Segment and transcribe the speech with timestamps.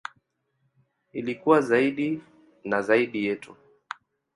[1.13, 2.21] Ili kuwa zaidi
[2.63, 3.55] na zaidi yetu.